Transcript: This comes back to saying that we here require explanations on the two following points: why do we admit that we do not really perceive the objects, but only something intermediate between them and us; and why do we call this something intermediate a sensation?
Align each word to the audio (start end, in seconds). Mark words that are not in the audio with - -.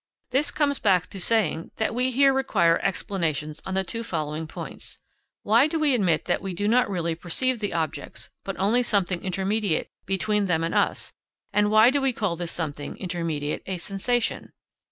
This 0.31 0.49
comes 0.49 0.79
back 0.79 1.11
to 1.11 1.19
saying 1.19 1.69
that 1.75 1.93
we 1.93 2.09
here 2.09 2.33
require 2.33 2.79
explanations 2.81 3.61
on 3.67 3.75
the 3.75 3.83
two 3.83 4.03
following 4.03 4.47
points: 4.47 4.97
why 5.43 5.67
do 5.67 5.77
we 5.79 5.93
admit 5.93 6.25
that 6.25 6.41
we 6.41 6.55
do 6.55 6.67
not 6.67 6.89
really 6.89 7.13
perceive 7.13 7.59
the 7.59 7.71
objects, 7.73 8.31
but 8.43 8.57
only 8.57 8.81
something 8.81 9.23
intermediate 9.23 9.91
between 10.07 10.47
them 10.47 10.63
and 10.63 10.73
us; 10.73 11.13
and 11.53 11.69
why 11.69 11.91
do 11.91 12.01
we 12.01 12.13
call 12.13 12.35
this 12.35 12.51
something 12.51 12.97
intermediate 12.97 13.61
a 13.67 13.77
sensation? 13.77 14.53